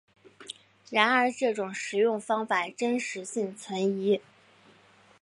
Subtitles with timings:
[0.89, 4.19] 然而这种食用方法真实性存疑。